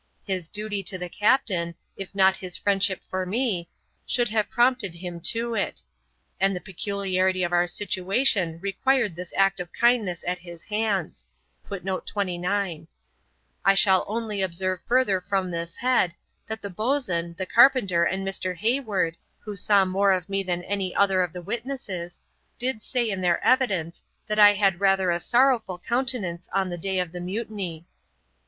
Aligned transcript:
His 0.25 0.47
duty 0.47 0.81
to 0.81 0.97
the 0.97 1.09
captain, 1.09 1.75
if 1.95 2.15
not 2.15 2.37
his 2.37 2.57
friendship 2.57 3.01
for 3.07 3.23
me, 3.23 3.69
should 4.03 4.29
have 4.29 4.49
prompted 4.49 4.95
him 4.95 5.19
to 5.25 5.53
it; 5.53 5.79
and 6.39 6.55
the 6.55 6.59
peculiarity 6.59 7.43
of 7.43 7.51
our 7.53 7.67
situation 7.67 8.59
required 8.63 9.15
this 9.15 9.31
act 9.37 9.59
of 9.59 9.71
kindness 9.71 10.23
at 10.25 10.39
his 10.39 10.63
hands. 10.63 11.23
I 11.69 12.87
shall 13.75 14.03
only 14.07 14.41
observe 14.41 14.79
further 14.87 15.17
upon 15.17 15.51
this 15.51 15.75
head, 15.75 16.15
that 16.47 16.63
the 16.63 16.71
boatswain, 16.71 17.35
the 17.37 17.45
carpenter, 17.45 18.03
and 18.03 18.25
Mr. 18.27 18.55
Hayward, 18.55 19.17
who 19.41 19.55
saw 19.55 19.85
more 19.85 20.13
of 20.13 20.27
me 20.29 20.41
than 20.41 20.63
any 20.63 20.95
other 20.95 21.21
of 21.21 21.31
the 21.31 21.43
witnesses, 21.43 22.19
did 22.57 22.81
say 22.81 23.07
in 23.07 23.21
their 23.21 23.39
evidence, 23.45 24.03
that 24.25 24.39
I 24.39 24.53
had 24.55 24.79
rather 24.79 25.11
a 25.11 25.19
sorrowful 25.19 25.77
countenance 25.77 26.49
on 26.51 26.71
the 26.71 26.77
day 26.79 26.97
of 26.97 27.11
the 27.11 27.21
mutiny. 27.21 27.85